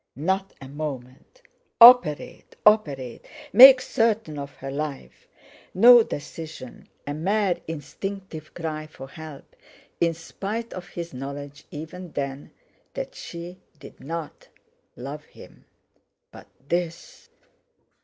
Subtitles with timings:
[0.15, 1.43] Not a moment!
[1.79, 3.23] Operate, operate!
[3.53, 5.27] Make certain of her life!
[5.75, 9.55] No decision—a mere instinctive cry for help,
[9.99, 12.49] in spite of his knowledge, even then,
[12.95, 14.47] that she did not
[14.97, 15.65] love him!
[16.31, 17.29] But this!